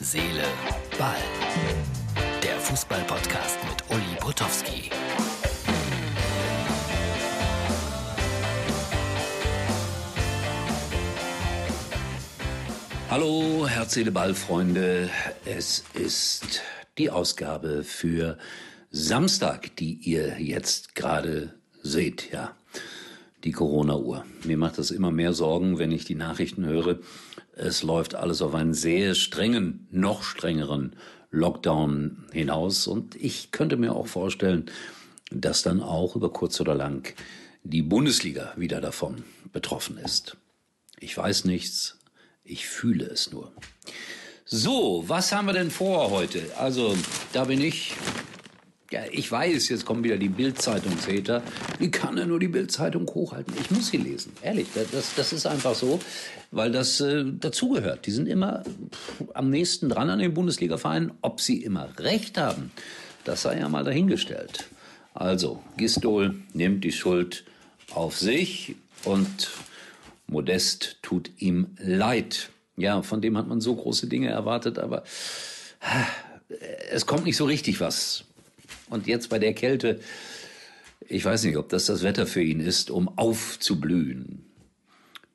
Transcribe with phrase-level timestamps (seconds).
[0.00, 0.44] Seele,
[0.96, 1.16] Ball.
[2.40, 4.90] Der Fußball-Podcast mit Uli Potowski.
[13.10, 15.10] Hallo, Herz, Seele, Ball, Freunde.
[15.44, 16.62] Es ist
[16.96, 18.38] die Ausgabe für
[18.92, 22.54] Samstag, die ihr jetzt gerade seht, ja.
[23.42, 24.24] Die Corona-Uhr.
[24.44, 27.00] Mir macht das immer mehr Sorgen, wenn ich die Nachrichten höre.
[27.58, 30.94] Es läuft alles auf einen sehr strengen, noch strengeren
[31.32, 32.86] Lockdown hinaus.
[32.86, 34.66] Und ich könnte mir auch vorstellen,
[35.32, 37.12] dass dann auch über kurz oder lang
[37.64, 40.36] die Bundesliga wieder davon betroffen ist.
[41.00, 41.98] Ich weiß nichts,
[42.44, 43.52] ich fühle es nur.
[44.44, 46.40] So, was haben wir denn vor heute?
[46.56, 46.96] Also,
[47.32, 47.92] da bin ich.
[48.90, 51.42] Ja, ich weiß, jetzt kommen wieder die Bild-Zeitungshäter.
[51.78, 53.52] Wie kann er nur die Bild-Zeitung hochhalten?
[53.60, 54.32] Ich muss sie lesen.
[54.40, 56.00] Ehrlich, das, das ist einfach so,
[56.52, 58.06] weil das äh, dazugehört.
[58.06, 58.64] Die sind immer
[59.34, 61.12] am nächsten dran an den Bundesliga-Vereinen.
[61.20, 62.70] Ob sie immer recht haben,
[63.24, 64.70] das sei ja mal dahingestellt.
[65.12, 67.44] Also, Gistol nimmt die Schuld
[67.92, 69.50] auf sich und
[70.28, 72.48] Modest tut ihm leid.
[72.78, 75.02] Ja, von dem hat man so große Dinge erwartet, aber
[75.80, 76.54] äh,
[76.90, 78.24] es kommt nicht so richtig was.
[78.90, 80.00] Und jetzt bei der Kälte,
[81.06, 84.44] ich weiß nicht, ob das das Wetter für ihn ist, um aufzublühen.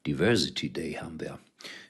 [0.06, 1.40] Diversity Day haben wir.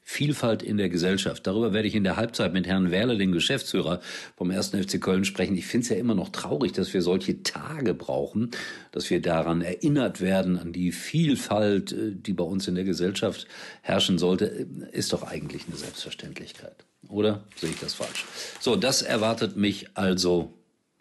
[0.05, 1.47] Vielfalt in der Gesellschaft.
[1.47, 4.01] Darüber werde ich in der Halbzeit mit Herrn Werle, dem Geschäftsführer
[4.35, 4.69] vom 1.
[4.69, 5.55] FC Köln, sprechen.
[5.55, 8.51] Ich finde es ja immer noch traurig, dass wir solche Tage brauchen,
[8.91, 13.47] dass wir daran erinnert werden, an die Vielfalt, äh, die bei uns in der Gesellschaft
[13.81, 14.67] herrschen sollte.
[14.91, 16.85] Ist doch eigentlich eine Selbstverständlichkeit.
[17.07, 18.25] Oder sehe ich das falsch?
[18.59, 20.53] So, das erwartet mich also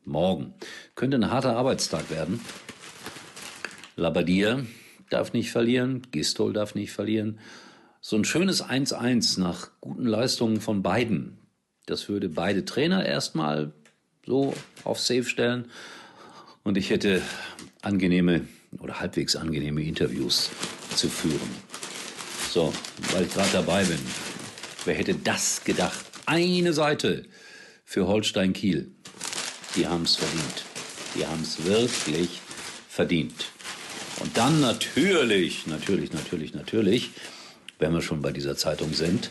[0.04, 0.54] morgen.
[0.94, 2.40] Könnte ein harter Arbeitstag werden.
[3.96, 4.66] Labadier
[5.10, 7.38] darf nicht verlieren, Gistol darf nicht verlieren.
[8.00, 11.38] So ein schönes 1-1 nach guten Leistungen von beiden.
[11.86, 13.72] Das würde beide Trainer erstmal
[14.26, 15.70] so auf Safe stellen.
[16.64, 17.22] Und ich hätte
[17.82, 18.46] angenehme
[18.80, 20.50] oder halbwegs angenehme Interviews
[20.96, 21.50] zu führen.
[22.50, 22.72] So,
[23.12, 23.98] weil ich gerade dabei bin.
[24.84, 26.04] Wer hätte das gedacht?
[26.26, 27.24] Eine Seite
[27.84, 28.92] für Holstein Kiel.
[29.76, 30.64] Die haben es verdient.
[31.14, 32.40] Die haben es wirklich
[32.88, 33.46] verdient.
[34.20, 37.10] Und dann natürlich, natürlich, natürlich, natürlich,
[37.78, 39.30] wenn wir schon bei dieser Zeitung sind,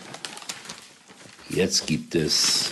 [1.49, 2.71] jetzt gibt es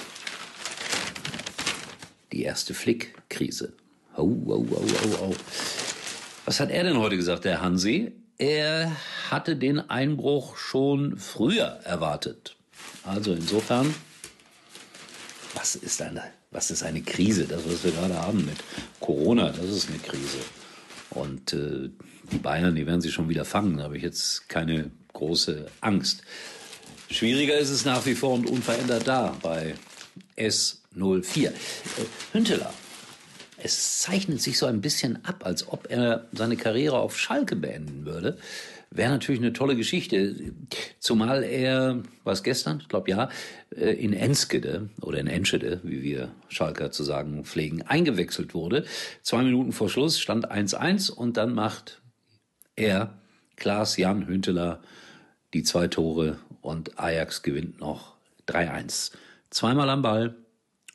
[2.32, 3.74] die erste Flick-Krise.
[4.16, 5.36] Au, au, au, au, au.
[6.46, 8.12] Was hat er denn heute gesagt, der Hansi?
[8.38, 8.96] Er
[9.30, 12.56] hatte den Einbruch schon früher erwartet.
[13.04, 13.94] Also insofern,
[15.54, 17.46] was ist eine, was ist eine Krise?
[17.46, 18.58] Das, was wir gerade haben mit
[19.00, 20.40] Corona, das ist eine Krise.
[21.12, 21.90] Und äh,
[22.32, 23.78] die Bayern, die werden sie schon wieder fangen.
[23.78, 26.22] Da habe ich jetzt keine große Angst.
[27.10, 29.76] Schwieriger ist es nach wie vor und unverändert da bei
[30.38, 31.48] S04.
[31.48, 31.52] Äh,
[32.34, 32.74] Hünteler.
[33.62, 38.06] Es zeichnet sich so ein bisschen ab, als ob er seine Karriere auf Schalke beenden
[38.06, 38.38] würde.
[38.92, 40.54] Wäre natürlich eine tolle Geschichte.
[40.98, 43.30] Zumal er, was gestern, ich glaube ja,
[43.76, 48.86] äh, in Enskede oder in Enschede, wie wir Schalker zu sagen pflegen, eingewechselt wurde.
[49.22, 52.02] Zwei Minuten vor Schluss stand 1-1 und dann macht
[52.76, 53.14] er,
[53.58, 54.82] Klaas Jan Hünteler,
[55.54, 58.16] die zwei Tore und Ajax gewinnt noch
[58.48, 59.12] 3-1.
[59.52, 60.36] Zweimal am Ball,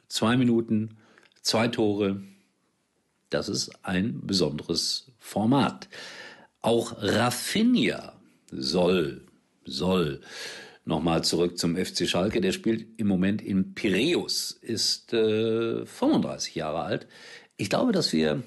[0.08, 0.96] zwei Minuten,
[1.42, 2.22] zwei Tore.
[3.30, 5.88] Das ist ein besonderes Format.
[6.64, 8.14] Auch Rafinha
[8.50, 9.20] soll,
[9.66, 10.22] soll
[10.86, 12.40] nochmal zurück zum FC Schalke.
[12.40, 17.06] Der spielt im Moment in Piräus, ist äh, 35 Jahre alt.
[17.58, 18.42] Ich glaube, dass wir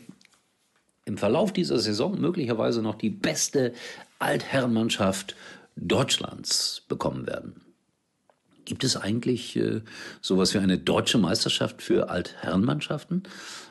[1.06, 3.74] im Verlauf dieser Saison möglicherweise noch die beste
[4.18, 5.36] Altherrenmannschaft
[5.76, 7.62] Deutschlands bekommen werden.
[8.66, 9.82] Gibt es eigentlich äh,
[10.22, 13.22] sowas wie eine deutsche Meisterschaft für Altherrenmannschaften?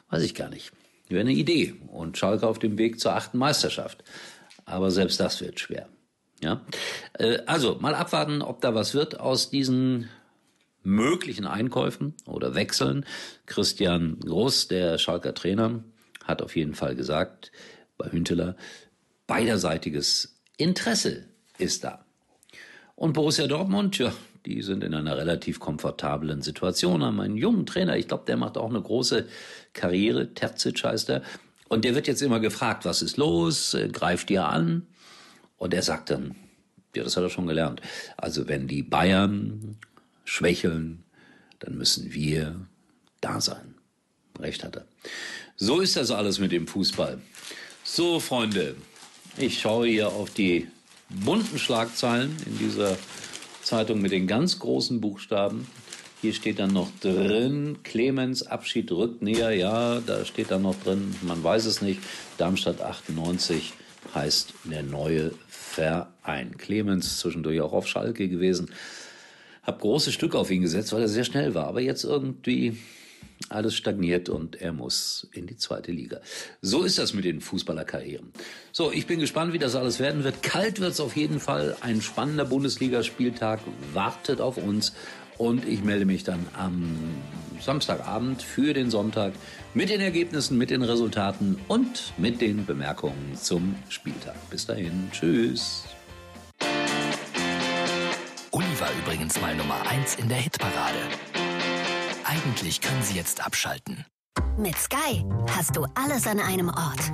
[0.08, 0.70] Weiß ich gar nicht.
[1.08, 1.74] Wäre eine Idee.
[1.88, 4.04] Und Schalke auf dem Weg zur achten Meisterschaft
[4.66, 5.88] aber selbst das wird schwer.
[6.42, 6.60] Ja,
[7.14, 10.10] äh, also mal abwarten, ob da was wird aus diesen
[10.82, 13.06] möglichen Einkäufen oder Wechseln.
[13.46, 15.82] Christian Groß, der Schalker Trainer,
[16.24, 17.52] hat auf jeden Fall gesagt,
[17.96, 18.56] bei Hünteler,
[19.26, 21.24] beiderseitiges Interesse
[21.58, 22.04] ist da.
[22.94, 24.12] Und Borussia Dortmund, ja,
[24.46, 28.56] die sind in einer relativ komfortablen Situation, haben einen jungen Trainer, ich glaube, der macht
[28.56, 29.26] auch eine große
[29.72, 31.22] Karriere, Terzic heißt er,
[31.68, 34.86] und der wird jetzt immer gefragt, was ist los, äh, greift ihr an?
[35.56, 36.36] Und er sagt dann,
[36.94, 37.80] ja, das hat er schon gelernt.
[38.16, 39.76] Also wenn die Bayern
[40.24, 41.04] schwächeln,
[41.58, 42.66] dann müssen wir
[43.20, 43.74] da sein.
[44.38, 44.86] Recht hat er.
[45.56, 47.20] So ist das alles mit dem Fußball.
[47.84, 48.76] So, Freunde,
[49.38, 50.68] ich schaue hier auf die
[51.08, 52.98] bunten Schlagzeilen in dieser
[53.62, 55.66] Zeitung mit den ganz großen Buchstaben.
[56.26, 59.52] Hier steht dann noch drin, Clemens Abschied rückt näher.
[59.52, 62.00] Ja, da steht dann noch drin, man weiß es nicht.
[62.36, 63.74] Darmstadt 98
[64.12, 66.56] heißt der neue Verein.
[66.56, 68.72] Clemens zwischendurch auch auf Schalke gewesen.
[69.62, 71.68] Hab große Stücke auf ihn gesetzt, weil er sehr schnell war.
[71.68, 72.76] Aber jetzt irgendwie
[73.48, 76.20] alles stagniert und er muss in die zweite Liga.
[76.60, 78.32] So ist das mit den Fußballerkarrieren.
[78.72, 80.42] So, ich bin gespannt, wie das alles werden wird.
[80.42, 81.76] Kalt wird es auf jeden Fall.
[81.82, 83.60] Ein spannender Bundesligaspieltag
[83.92, 84.92] wartet auf uns.
[85.38, 86.96] Und ich melde mich dann am
[87.60, 89.32] Samstagabend für den Sonntag
[89.74, 94.36] mit den Ergebnissen, mit den Resultaten und mit den Bemerkungen zum Spieltag.
[94.50, 95.84] Bis dahin, tschüss.
[98.50, 100.98] Uli war übrigens mal Nummer 1 in der Hitparade.
[102.24, 104.04] Eigentlich können Sie jetzt abschalten.
[104.58, 107.12] Mit Sky hast du alles an einem Ort.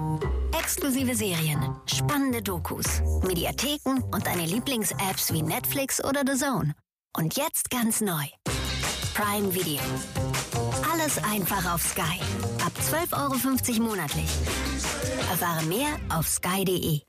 [0.56, 6.74] Exklusive Serien, spannende Dokus, Mediatheken und deine Lieblings-Apps wie Netflix oder The Zone.
[7.16, 8.24] Und jetzt ganz neu.
[9.14, 9.80] Prime Video.
[10.90, 12.20] Alles einfach auf Sky.
[12.64, 14.30] Ab 12,50 Euro monatlich.
[15.30, 17.02] Erfahre mehr auf sky.de.